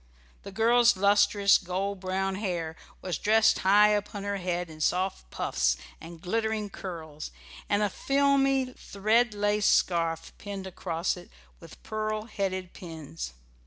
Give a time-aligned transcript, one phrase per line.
[0.41, 5.77] The girl's lustrous gold brown hair was dressed high upon her head in soft puffs
[6.01, 7.29] and glittering curls,
[7.69, 11.29] and a filmy thread lace scarf pinned across it
[11.59, 13.33] with pearl headed pins.